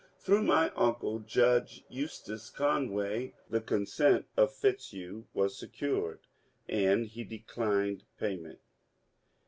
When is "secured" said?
5.59-6.21